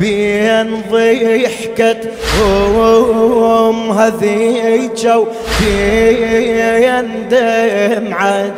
بين 0.00 0.82
ضحكتهم 0.92 2.18
هذيجوا 3.92 5.24
بين 5.60 7.08
دمعة 7.30 8.54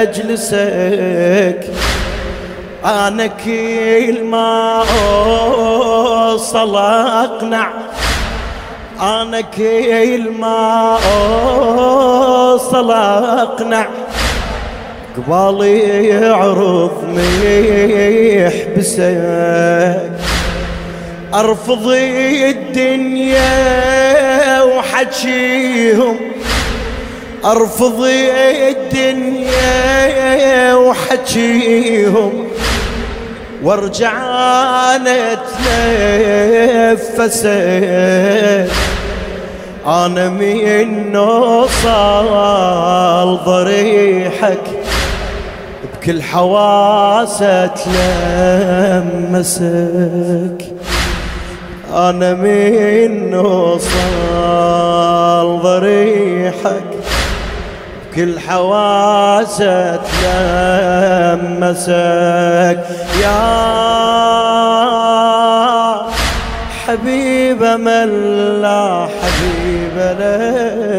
مجلسك؟ 0.00 1.60
أنا 2.84 3.26
كل 3.26 4.24
ما 4.24 4.82
اوصل 5.02 6.76
اقنع 6.76 7.70
أنا 9.00 9.40
كل 9.40 10.30
ما 10.38 10.98
اوصل 11.12 12.90
اقنع 12.90 13.86
قبالي 15.16 16.08
يعرض 16.08 17.18
يحبسك 18.46 20.10
ارفض 21.34 21.88
الدنيا 22.48 23.42
وحجيهم 24.62 26.16
ارفض 27.44 28.02
الدنيا 28.68 29.68
وحجيهم 30.74 32.47
وارجع 33.62 34.12
أنا 34.96 35.32
اتنفس 36.92 37.46
أنا 39.86 40.28
من 40.28 41.12
نوصل 41.12 42.28
ضريحك 43.46 44.60
بكل 45.94 46.22
حواسة 46.22 47.66
تلمسك 49.26 50.64
أنا 51.94 52.34
من 52.34 53.30
نوصل 53.30 53.88
ضريحك 55.62 56.97
كل 58.18 58.40
حواسه 58.40 59.96
تلمسك 59.96 61.78
يا 63.22 63.42
حبيب 66.86 67.62
من 67.62 68.08
لا 68.62 69.06
حبيب 69.06 69.96
له. 70.20 70.98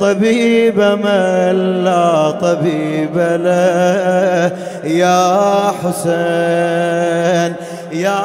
طبيب 0.00 0.78
من 0.80 1.84
لا 1.84 2.30
طبيب 2.30 3.16
له. 3.16 4.50
يا 4.84 5.72
حسين 5.82 7.54
يا 7.92 8.20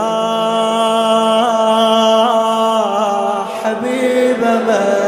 حبيب 3.64 4.42
من 4.42 4.99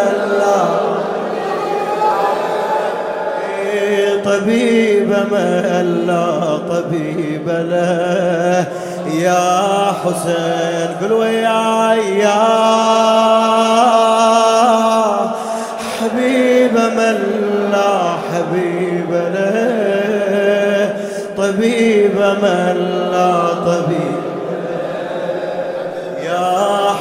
طبيب 4.41 5.09
من 5.31 5.85
لا 6.07 6.57
طبيب 6.57 7.47
له. 7.47 8.66
يا 9.13 9.91
حسين 10.03 10.90
قل 11.02 11.13
وياي 11.13 12.19
يا 12.19 12.44
حبيب 16.01 16.74
من 16.74 17.18
لا 17.72 17.94
حبيب 18.30 19.12
له. 19.12 20.94
طبيب 21.38 22.18
من 22.18 22.75
لا 23.12 23.34
طبيب 23.66 24.22
يا 26.25 26.50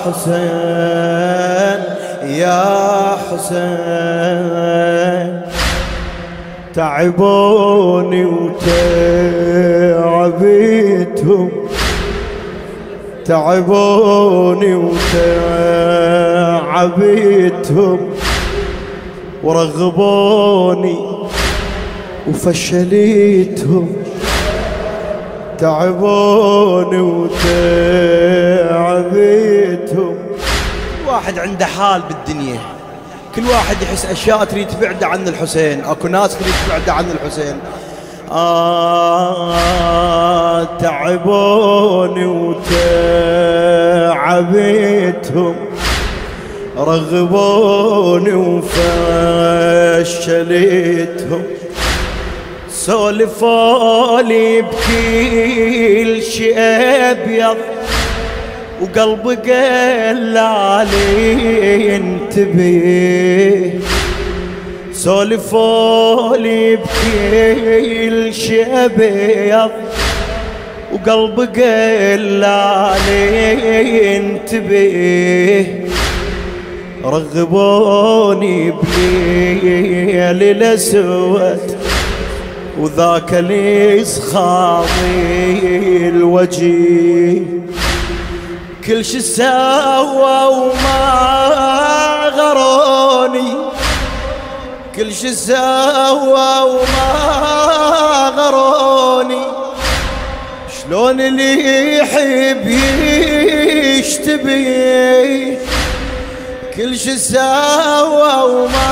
حسين 0.04 1.80
يا 2.22 2.64
حسين. 3.30 4.59
تعبوني 6.80 8.24
وتعبيتهم 10.24 11.50
تعبوني 13.24 14.74
وتعبيتهم 16.74 17.98
ورغبوني 19.42 20.98
وفشليتهم 22.28 23.92
تعبوني 25.58 27.00
وتعبيتهم 27.00 27.76
واحد 31.08 31.38
عنده 31.38 31.66
حال 31.66 32.02
بالدنيا. 32.08 32.60
كل 33.36 33.46
واحد 33.46 33.76
يحس 33.82 34.06
أشياء 34.06 34.44
تريد 34.44 34.68
تبعده 34.68 35.06
عن 35.06 35.28
الحسين. 35.28 35.84
أكو 35.84 36.08
ناس 36.08 36.38
تريد 36.38 36.54
تبعده 36.66 36.92
عن 36.92 37.04
الحسين. 37.10 37.60
آه 38.32 39.48
تعبوني 40.80 42.26
وتعبيتهم. 44.16 45.56
رغبوني 46.78 48.32
وفشليتهم. 50.02 51.42
سولفولي 52.70 54.62
بكل 54.62 56.22
شي 56.22 56.58
أبيض. 56.58 57.56
وقلبي 58.80 59.34
قال 59.52 60.38
علي 60.38 62.02
انتبه 62.30 63.72
سولفولي 64.92 66.76
بكل 66.76 68.34
شي 68.34 68.64
ابيض 68.64 69.70
وقلبي 70.92 71.62
قال 71.62 72.44
علي 72.44 74.16
انتبه 74.16 75.66
رغبوني 77.04 78.70
بليل 78.70 80.42
الأسود 80.42 81.76
وذاك 82.78 83.34
اللي 83.34 84.04
خاضي 84.04 84.88
الوجيه. 86.08 87.42
كل 88.86 89.04
شي 89.04 89.20
سوى 89.20 90.44
وما 90.46 91.00
غروني. 92.36 93.54
كل 94.96 95.14
شي 95.14 95.34
سوى 95.34 96.60
وما 96.60 97.10
غروني. 98.36 99.44
شلون 100.82 101.20
اللي 101.20 101.96
يحب 101.98 102.66
يشتبي؟ 103.98 105.58
كل 106.76 106.98
شي 106.98 107.18
سوى 107.18 108.42
وما 108.42 108.90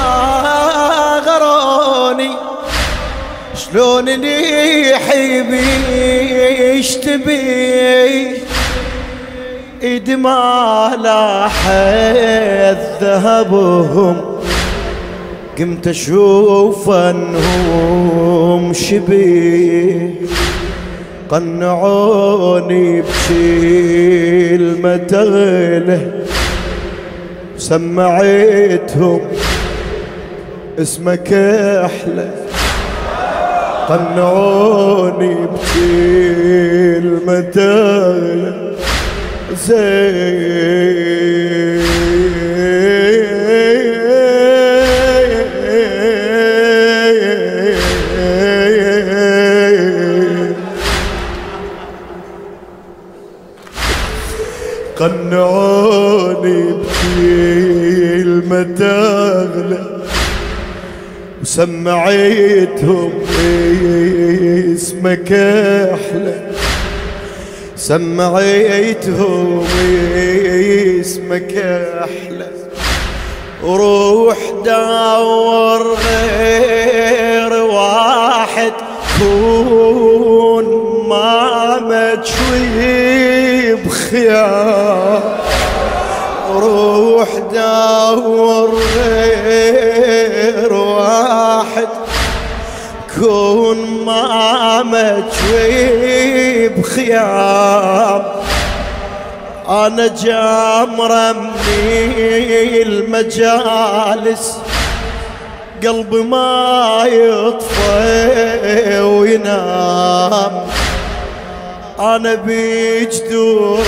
غروني. 1.27 2.31
شلون 3.55 4.09
اللي 4.09 4.91
يحب 4.91 5.55
يشتبي؟ 6.77 8.48
ايد 9.83 10.11
ما 10.11 10.91
لاحت 11.03 12.79
ذهبهم 13.03 14.17
قمت 15.59 15.87
أشوف 15.89 16.91
أنهم 16.91 18.73
شبيه 18.73 20.15
قنعوني 21.29 23.03
بشي 23.03 24.55
المتغله 24.55 26.13
سمعتهم 27.59 29.21
اسمك 30.79 31.33
أحلى 31.85 32.31
قنعوني 33.89 35.37
بكلمة 35.47 36.39
زين. 39.57 41.09
قنعوني 54.99 56.65
بكلمة 57.19 58.81
أغلى 58.83 59.85
وسمعيتهم 61.43 63.13
اسمك 64.75 65.31
سمعيتهم 67.89 69.65
اسمك 71.01 71.53
أحلى. 72.05 72.51
وروح 73.63 74.37
دور 74.65 75.97
غير 76.09 77.53
واحد 77.53 78.73
كون 79.19 80.67
ما 81.09 81.79
مجوي 81.81 83.75
بخيار. 83.75 85.23
روح 86.55 87.29
دور 87.53 88.71
غير 88.97 89.78
كون 93.21 94.05
ما 94.05 94.83
مجوي 94.83 96.69
بخيام 96.69 98.23
أنا 99.69 100.07
جامرة 100.07 101.33
مني 101.33 102.83
المجالس 102.83 104.59
قلبي 105.87 106.23
ما 106.23 107.05
يطفى 107.07 109.01
وينام. 109.01 110.67
أنا 112.01 112.35
بجدورة 112.45 113.85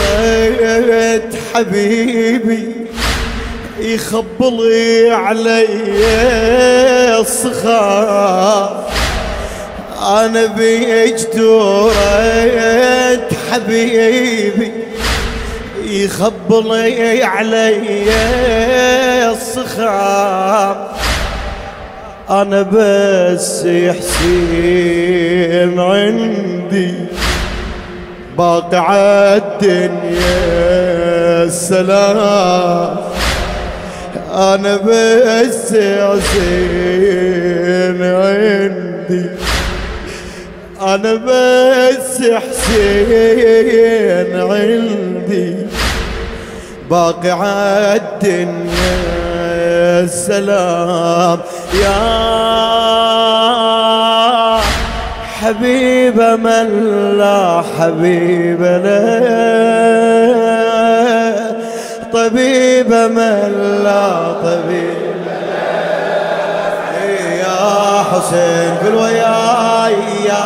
حبيبي 1.54 2.72
يخبلي 3.78 5.10
علي 5.10 5.68
الصخار 7.20 8.90
أنا 10.00 10.46
بجدورة 10.56 11.92
حبيبي 13.50 14.72
يخبلي 15.84 17.24
علي 17.24 18.04
الصخام 19.30 20.76
أنا 22.30 22.62
بس 22.72 23.60
حسين 23.98 25.00
عندي 25.80 26.94
باقي 28.38 28.76
عالدنيا 28.76 30.30
السلام. 31.44 32.96
أنا 34.34 34.76
بس 34.76 35.66
حسين 36.00 36.80
عندي 38.02 39.39
أنا 40.80 41.14
بس 41.14 42.22
حسين 42.22 43.60
عندي 44.40 45.56
باقي 46.90 47.30
عالدنيا. 47.30 49.00
السلام. 50.00 51.38
يا 51.82 52.20
حبيب 55.40 56.20
من 56.20 56.68
لا 57.18 57.62
حبيب 57.78 58.62
له. 58.62 60.20
طبيب 62.12 62.90
من 62.90 63.80
لا 63.84 64.32
طبيب 64.32 64.99
حسين 68.10 68.70
قل 68.82 68.94
وياي 68.94 69.94
يا 70.24 70.40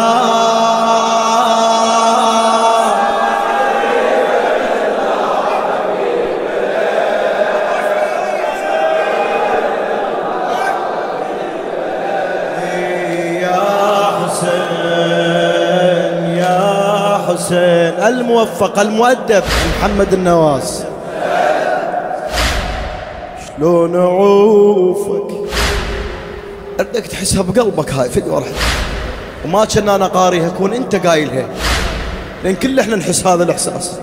حسين 14.95 16.37
يا 16.37 17.21
حسين 17.29 17.95
الموفق 18.07 18.79
المؤدب 18.79 19.43
محمد 19.79 20.13
النواس. 20.13 20.85
شلون 23.59 23.97
أعوفك؟ 23.97 25.44
اريدك 26.81 27.07
تحسها 27.07 27.43
بقلبك 27.43 27.93
هاي 27.93 28.09
فدوة 28.11 28.35
واحدة 28.35 28.55
وما 29.45 29.65
كان 29.65 29.89
أنا 29.89 30.07
قاريها 30.07 30.49
كون 30.49 30.73
أنت 30.73 30.97
قايلها 30.97 31.49
لأن 32.45 32.55
كل 32.55 32.81
إحنا 32.81 32.97
نحس 32.97 33.27
هذا 33.27 33.45
الإحساس. 33.45 33.99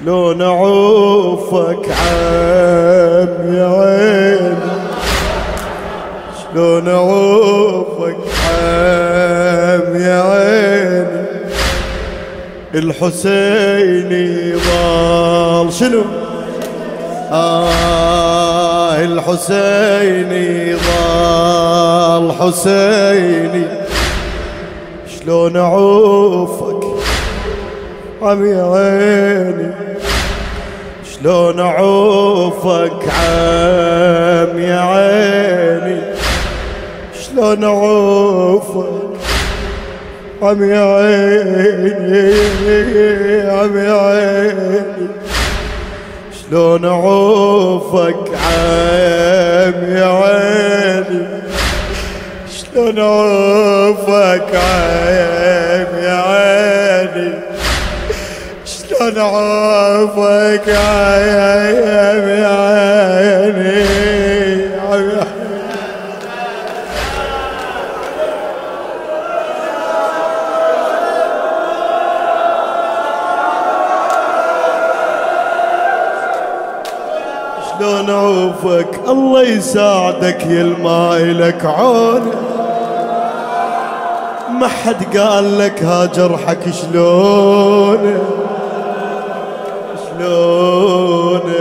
شلون 0.00 0.42
أعوفك 0.42 1.88
عام 1.90 3.54
يا 3.54 3.66
عيني 3.66 4.56
شلون 6.42 6.88
أعوفك 6.88 8.16
عام 8.48 9.96
يا 9.96 10.20
عيني 10.22 11.26
الحسيني 12.74 14.52
ضال 14.52 15.72
شنو؟ 15.72 16.25
آه 17.32 18.96
الحسيني 19.04 20.74
ضال 20.74 22.32
حسيني. 22.32 23.66
شلون 25.26 25.56
أعوفك 25.56 26.84
عم 28.22 28.46
يا 28.46 28.62
عيني 28.62 29.70
شلون 31.12 31.60
أعوفك 31.60 33.08
عام 33.08 34.58
يا 34.58 34.80
عيني 34.80 36.00
شلون 37.22 37.64
أعوفك 37.64 39.16
عم 40.42 40.70
يا 40.70 40.80
عيني 40.94 42.32
عم 43.50 43.76
يا 43.76 43.92
عيني 43.92 45.08
شلون 46.50 46.84
اعوفك 46.84 48.30
عام 48.34 49.96
يا 49.96 50.06
عيني. 50.06 51.26
شلون 52.56 52.98
اعوفك 52.98 54.54
عام 54.54 55.86
يا 56.02 56.22
عيني. 56.28 57.32
شلون 58.64 59.18
اعوفك 59.18 60.68
عام 60.68 62.28
يا 62.28 62.48
عيني. 62.48 64.15
شلون 78.06 78.16
اعوفك 78.16 79.00
الله 79.08 79.42
يساعدك 79.42 80.46
يا 80.46 80.60
المايلك 80.60 81.64
عون. 81.64 82.30
ما 84.60 84.68
حد 84.68 85.16
قال 85.18 85.58
لك 85.58 85.82
ها 85.82 86.06
جرحك 86.06 86.58
شلون؟ 86.70 88.18
شلون؟ 90.08 91.52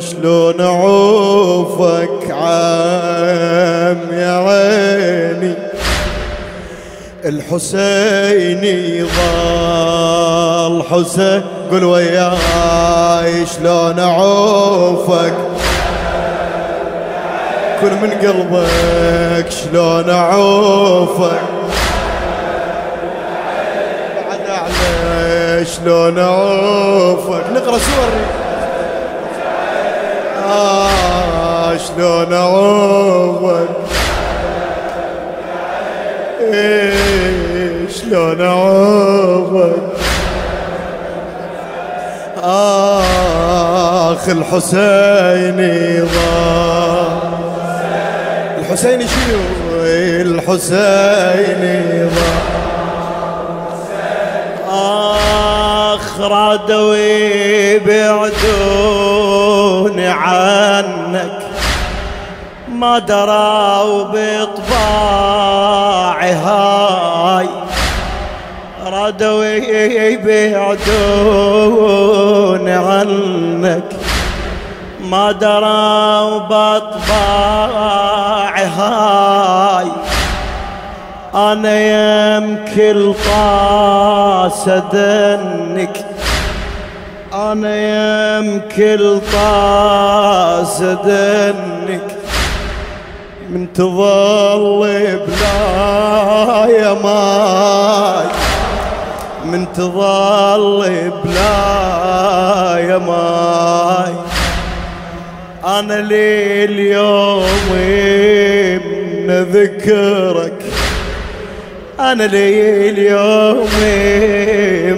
شلون 0.00 0.60
اعوفك 0.60 2.30
عام 2.30 4.00
يا 4.12 4.36
عيني. 4.48 5.54
الحسيني 7.24 9.02
ضال 9.02 10.82
حسين. 10.82 11.42
قل 11.70 11.84
وياي 11.84 13.46
شلون 13.46 13.98
أعوفك؟ 13.98 15.34
يكون 17.76 17.92
من 18.02 18.10
قلبك 18.10 19.50
شلون 19.50 20.10
أعوفك؟ 20.10 21.40
بعد 24.16 24.40
اعلى 24.50 25.64
شلون 25.64 26.18
أعوفك؟ 26.18 27.44
نقرأ 27.54 27.78
سور 27.78 28.12
آه 30.48 31.76
شلون 31.76 32.32
أعوفك؟ 32.32 33.68
إيه 36.40 37.88
شلون 37.88 38.40
أعوفك؟ 38.40 39.87
آخ 42.48 44.28
الحسيني 44.28 46.00
ضاع. 46.00 47.08
الحسيني 48.58 49.06
شنو؟ 49.08 49.40
الحسيني 50.20 52.04
ضاع. 52.04 52.38
آخ 54.70 56.20
رادوا 56.20 56.96
يبعدون 57.76 58.38
عنك. 60.00 61.38
ما 62.68 62.98
دروا 62.98 64.04
بطباعي 64.04 65.22
هاي. 66.32 67.48
رادوا 69.08 69.44
يبعدون 70.84 71.48
عنك 72.68 73.84
ما 75.00 75.32
دروا 75.32 76.38
بطباعي 76.38 77.04
هاي 78.64 79.86
أنا 81.34 81.80
يمكن 82.36 83.14
طاس 83.26 84.68
دنك 84.68 86.04
أنا 87.34 87.76
يمكن 88.38 89.20
طاس 89.32 90.82
دنك 90.82 92.18
من 93.50 93.72
تظل 93.72 95.18
بلا 95.26 96.66
يا 96.66 96.92
ماي 96.94 98.17
من 99.44 99.72
تظل 99.72 101.10
بلا 101.24 102.78
يا 102.78 102.98
ماي. 102.98 104.14
أنا 105.64 105.94
لي 105.94 106.64
اليوم 106.64 107.72
من 108.86 109.28
ذكرك. 109.52 110.62
أنا 112.00 112.22
لي 112.22 112.88
اليوم 112.88 113.68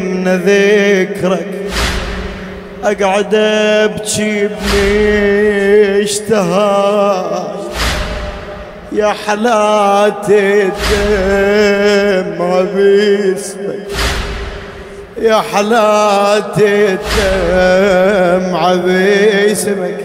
من 0.00 0.28
ذكرك. 0.28 1.60
أقعد 2.84 3.34
أبكي 3.34 4.48
بنشتهاي 6.00 7.50
يا 8.92 9.14
حلات 9.26 10.30
الدمع 10.30 11.20
باسمك 12.60 13.86
يا 15.20 15.42
حلات 15.54 16.58
الدمع 16.58 18.74
باسمك 18.74 19.98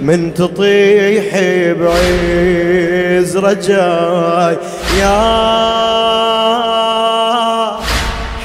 من 0.00 0.34
تطيح 0.34 1.40
بعز 1.80 3.36
رجاي. 3.36 4.56
يا 5.00 5.44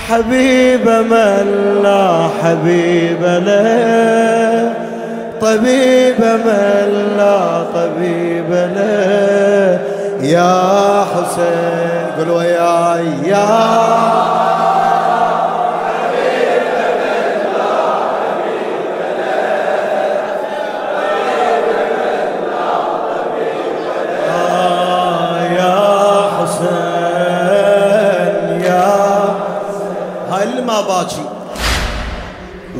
حبيب 0.09 0.89
من 0.89 1.79
لا 1.83 2.29
حبيب 2.43 3.23
له. 3.23 4.73
طبيب 5.41 6.19
من 6.19 7.13
لا 7.17 7.63
طبيب 7.75 8.51
له. 8.51 9.79
يا 10.21 11.05
حسين 11.13 12.05
قل 12.19 12.29
وياي. 12.29 13.05
يا 13.25 14.38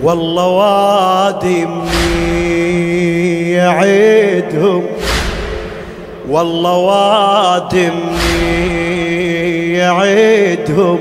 والله 0.04 0.48
وادي 0.48 1.68
يعيدهم. 3.54 4.84
والله 6.30 6.78
وادي 6.78 7.90
يعيدهم. 9.78 11.00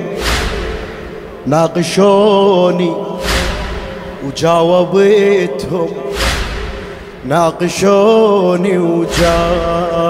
ناقشوني 1.46 2.92
وجاوبتهم. 4.26 5.88
ناقشوني 7.28 8.78
وجاوبت. 8.78 10.08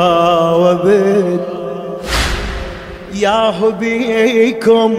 يا 3.14 3.54
بيكم 3.80 4.94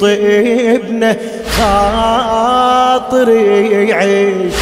طيبنا 0.00 1.16
خاطري 2.46 3.88
يعيش 3.88 4.54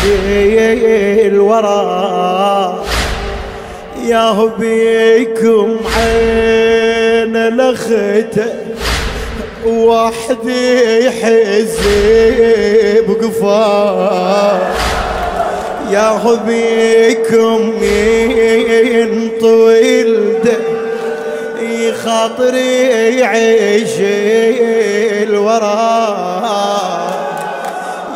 الورى. 1.27 2.85
يا 4.05 4.51
بيكم 4.59 5.77
عين 5.97 7.49
لخته 7.49 8.53
وحدي 9.67 11.05
يحز 11.07 11.79
بقفاه 13.09 14.59
يا 15.91 16.21
بيكم 16.47 17.73
ده 20.45 20.57
خاطري 21.93 22.89
يعيش 23.19 23.93
الورا 25.23 26.34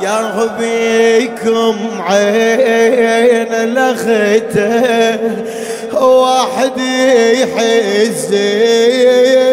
يا 0.09 0.49
بيكم 0.59 1.77
عين 2.01 3.75
لخته 3.75 5.19
واحد 6.01 6.79
يحز 7.33 8.35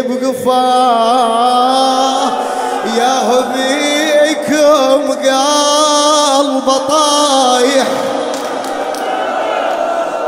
بقفاه. 0.07 1.05
يا 2.97 3.15
بيكم 3.55 5.01
قلب 5.11 6.67
طايح. 6.89 7.87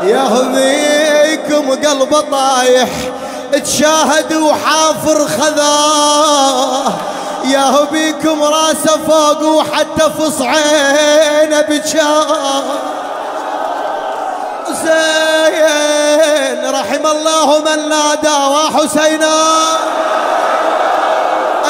يا 0.03 0.27
بيكم 0.53 1.65
قلب 1.88 2.13
طايح. 2.31 2.89
تشاهد 3.63 4.34
وحافر 4.34 5.27
خذاه. 5.27 6.26
يا 7.58 7.84
بيكم 7.92 8.44
راسه 8.44 8.98
فوق 9.08 9.42
وحتى 9.42 10.10
فص 10.20 10.42
عينه 10.42 11.62
بجاه. 11.62 12.64
حسين 14.66 16.62
رحم 16.70 17.08
الله 17.08 17.60
من 17.60 17.90
نادى. 17.90 18.38
وحسينا. 18.54 19.36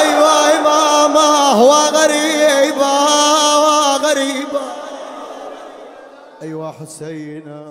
أيوه 0.00 0.56
إمامه. 0.56 1.62
وغريبة 1.62 2.92
وغريبة. 3.58 4.60
أيوه 6.42 6.74
حسينا. 6.80 7.62